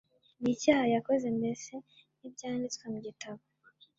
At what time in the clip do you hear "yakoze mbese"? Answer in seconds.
0.95-1.73